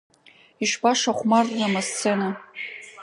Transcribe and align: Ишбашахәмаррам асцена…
Ишбашахәмаррам 0.63 1.73
асцена… 1.81 2.29